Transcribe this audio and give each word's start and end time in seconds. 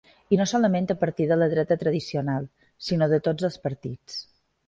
I 0.35 0.37
no 0.39 0.45
solament 0.51 0.87
a 0.93 0.95
partir 1.01 1.27
de 1.31 1.37
la 1.41 1.49
dreta 1.51 1.77
tradicional, 1.83 2.49
sinó 2.87 3.09
de 3.13 3.19
tots 3.29 3.49
els 3.51 3.59
partits. 3.67 4.19